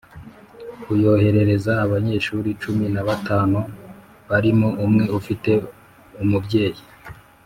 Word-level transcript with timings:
Kuyoherereza 0.83 1.71
abanyeshuri 1.85 2.49
cumi 2.61 2.85
na 2.93 3.01
batanu 3.07 3.59
barimo 4.29 4.67
umwe 4.85 5.05
ufite 5.19 5.51
umubyeyi 6.23 6.81